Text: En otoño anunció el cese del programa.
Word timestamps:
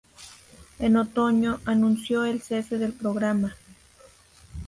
En 0.79 0.97
otoño 0.97 1.59
anunció 1.63 2.25
el 2.25 2.41
cese 2.41 2.79
del 2.79 2.91
programa. 2.91 3.55